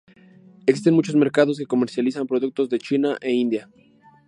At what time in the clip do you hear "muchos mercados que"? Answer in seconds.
0.95-1.67